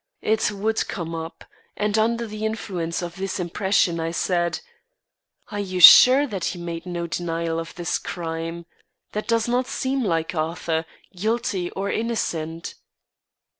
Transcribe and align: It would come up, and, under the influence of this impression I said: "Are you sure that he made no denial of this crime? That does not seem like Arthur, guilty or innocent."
It 0.23 0.49
would 0.51 0.87
come 0.87 1.13
up, 1.13 1.43
and, 1.77 1.95
under 1.95 2.25
the 2.25 2.43
influence 2.43 3.03
of 3.03 3.17
this 3.17 3.39
impression 3.39 3.99
I 3.99 4.09
said: 4.09 4.59
"Are 5.51 5.59
you 5.59 5.79
sure 5.79 6.25
that 6.25 6.43
he 6.45 6.59
made 6.59 6.87
no 6.87 7.05
denial 7.05 7.59
of 7.59 7.75
this 7.75 7.99
crime? 7.99 8.65
That 9.11 9.27
does 9.27 9.47
not 9.47 9.67
seem 9.67 10.03
like 10.03 10.33
Arthur, 10.33 10.85
guilty 11.15 11.69
or 11.69 11.91
innocent." 11.91 12.73